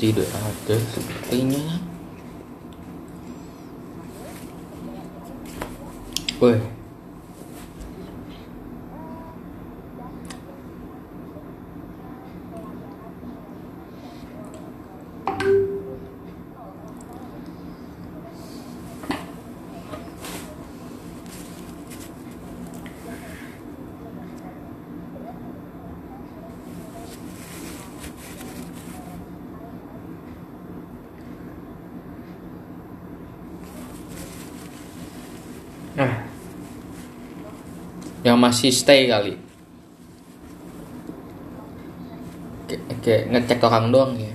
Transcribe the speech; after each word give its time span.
Tidak 0.00 0.32
ada 0.32 0.76
sepertinya. 0.96 1.76
Woi. 6.40 6.79
Nah. 35.98 36.22
Yang 38.20 38.38
masih 38.38 38.70
stay 38.70 39.08
kali. 39.08 39.34
Kayak, 42.68 42.82
kayak 43.02 43.22
ngecek 43.32 43.64
orang 43.64 43.86
doang 43.90 44.12
ya. 44.20 44.34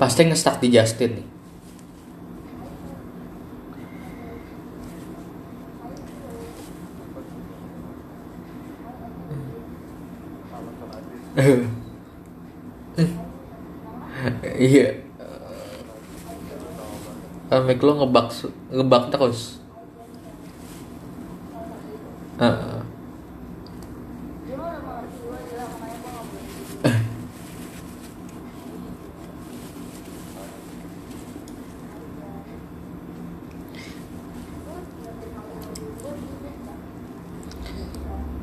Pasti 0.00 0.24
ngestak 0.24 0.64
di 0.64 0.72
Justin 0.72 1.20
nih. 1.20 1.39
Iya. 14.58 14.86
Uh, 17.50 17.70
lo 17.86 17.92
ngebak 18.02 18.34
ngebak 18.70 19.04
terus. 19.14 19.62
Heeh. 22.42 22.82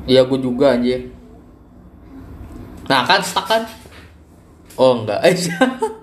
Iya 0.08 0.24
gue 0.24 0.40
juga 0.40 0.72
anjir. 0.72 1.17
Nah 2.88 3.04
kan 3.04 3.20
stuck 3.20 3.46
kan? 3.46 3.62
Oh 4.80 5.04
enggak 5.04 5.20
aja. 5.20 5.54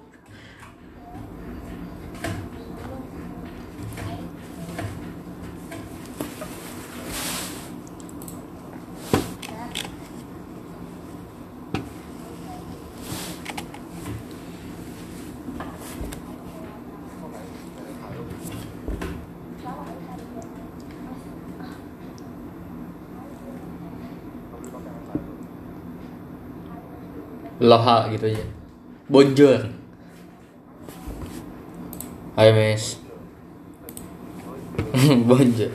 Loha 27.60 28.12
gitu 28.12 28.28
aja. 28.28 28.44
Bonjour. 29.08 29.72
Hai 32.36 32.52
mes. 32.52 33.00
Bonjour. 35.30 35.72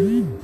Mm-hmm. 0.00 0.39